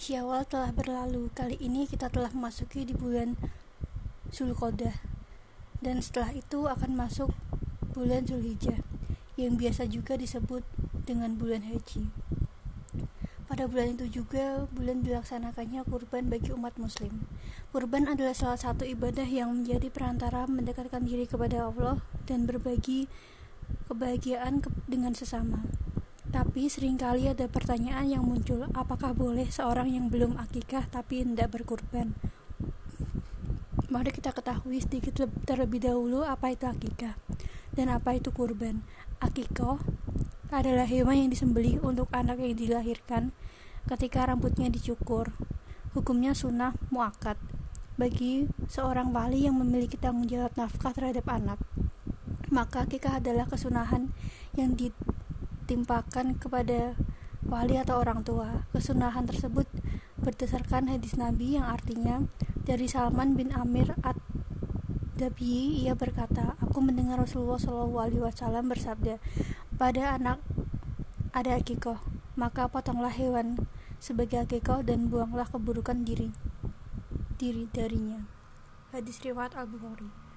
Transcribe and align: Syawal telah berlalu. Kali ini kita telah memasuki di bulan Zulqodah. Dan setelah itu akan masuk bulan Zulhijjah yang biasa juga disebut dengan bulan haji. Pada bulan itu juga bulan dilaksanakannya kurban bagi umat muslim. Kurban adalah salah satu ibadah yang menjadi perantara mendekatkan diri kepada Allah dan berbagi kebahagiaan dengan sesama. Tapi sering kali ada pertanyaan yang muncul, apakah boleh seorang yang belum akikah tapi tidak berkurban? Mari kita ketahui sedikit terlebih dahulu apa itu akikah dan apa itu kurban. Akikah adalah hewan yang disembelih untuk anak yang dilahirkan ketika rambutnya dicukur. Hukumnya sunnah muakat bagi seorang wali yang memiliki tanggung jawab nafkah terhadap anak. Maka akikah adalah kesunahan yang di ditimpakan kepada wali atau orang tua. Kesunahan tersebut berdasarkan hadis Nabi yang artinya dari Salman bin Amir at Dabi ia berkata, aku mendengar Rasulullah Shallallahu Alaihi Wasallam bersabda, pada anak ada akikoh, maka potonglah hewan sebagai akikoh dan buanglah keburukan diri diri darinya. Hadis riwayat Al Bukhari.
Syawal 0.00 0.48
telah 0.48 0.72
berlalu. 0.72 1.28
Kali 1.36 1.60
ini 1.60 1.84
kita 1.84 2.08
telah 2.08 2.32
memasuki 2.32 2.88
di 2.88 2.96
bulan 2.96 3.36
Zulqodah. 4.32 4.96
Dan 5.84 6.00
setelah 6.00 6.32
itu 6.32 6.64
akan 6.72 6.96
masuk 6.96 7.36
bulan 7.92 8.24
Zulhijjah 8.24 8.80
yang 9.36 9.60
biasa 9.60 9.84
juga 9.92 10.16
disebut 10.16 10.64
dengan 11.04 11.36
bulan 11.36 11.68
haji. 11.68 12.08
Pada 13.44 13.68
bulan 13.68 14.00
itu 14.00 14.24
juga 14.24 14.64
bulan 14.72 15.04
dilaksanakannya 15.04 15.84
kurban 15.84 16.32
bagi 16.32 16.48
umat 16.56 16.80
muslim. 16.80 17.28
Kurban 17.68 18.08
adalah 18.08 18.32
salah 18.32 18.56
satu 18.56 18.88
ibadah 18.88 19.28
yang 19.28 19.52
menjadi 19.52 19.92
perantara 19.92 20.48
mendekatkan 20.48 21.04
diri 21.04 21.28
kepada 21.28 21.68
Allah 21.68 22.00
dan 22.24 22.48
berbagi 22.48 23.04
kebahagiaan 23.84 24.64
dengan 24.88 25.12
sesama. 25.12 25.68
Tapi 26.50 26.66
sering 26.66 26.98
kali 26.98 27.30
ada 27.30 27.46
pertanyaan 27.46 28.10
yang 28.10 28.26
muncul, 28.26 28.66
apakah 28.74 29.14
boleh 29.14 29.46
seorang 29.54 29.86
yang 29.86 30.10
belum 30.10 30.34
akikah 30.34 30.82
tapi 30.90 31.22
tidak 31.22 31.54
berkurban? 31.54 32.18
Mari 33.86 34.10
kita 34.10 34.34
ketahui 34.34 34.82
sedikit 34.82 35.30
terlebih 35.46 35.78
dahulu 35.78 36.26
apa 36.26 36.50
itu 36.50 36.66
akikah 36.66 37.14
dan 37.78 37.86
apa 37.94 38.18
itu 38.18 38.34
kurban. 38.34 38.82
Akikah 39.22 39.78
adalah 40.50 40.90
hewan 40.90 41.22
yang 41.22 41.30
disembelih 41.30 41.78
untuk 41.86 42.10
anak 42.10 42.42
yang 42.42 42.58
dilahirkan 42.58 43.30
ketika 43.86 44.26
rambutnya 44.26 44.66
dicukur. 44.74 45.30
Hukumnya 45.94 46.34
sunnah 46.34 46.74
muakat 46.90 47.38
bagi 47.94 48.50
seorang 48.66 49.14
wali 49.14 49.46
yang 49.46 49.54
memiliki 49.54 49.94
tanggung 49.94 50.26
jawab 50.26 50.50
nafkah 50.58 50.90
terhadap 50.90 51.30
anak. 51.30 51.62
Maka 52.50 52.90
akikah 52.90 53.22
adalah 53.22 53.46
kesunahan 53.46 54.10
yang 54.58 54.74
di 54.74 54.90
ditimpakan 55.70 56.34
kepada 56.34 56.98
wali 57.46 57.78
atau 57.78 58.02
orang 58.02 58.26
tua. 58.26 58.66
Kesunahan 58.74 59.30
tersebut 59.30 59.70
berdasarkan 60.18 60.90
hadis 60.90 61.14
Nabi 61.14 61.54
yang 61.54 61.70
artinya 61.70 62.26
dari 62.66 62.90
Salman 62.90 63.38
bin 63.38 63.54
Amir 63.54 63.94
at 64.02 64.18
Dabi 65.14 65.78
ia 65.86 65.94
berkata, 65.94 66.58
aku 66.58 66.82
mendengar 66.82 67.22
Rasulullah 67.22 67.62
Shallallahu 67.62 68.02
Alaihi 68.02 68.24
Wasallam 68.24 68.66
bersabda, 68.66 69.22
pada 69.78 70.18
anak 70.18 70.42
ada 71.30 71.54
akikoh, 71.54 72.02
maka 72.34 72.66
potonglah 72.66 73.14
hewan 73.14 73.70
sebagai 74.02 74.42
akikoh 74.42 74.82
dan 74.82 75.06
buanglah 75.06 75.46
keburukan 75.46 76.02
diri 76.02 76.34
diri 77.38 77.70
darinya. 77.70 78.26
Hadis 78.90 79.22
riwayat 79.22 79.54
Al 79.54 79.70
Bukhari. 79.70 80.29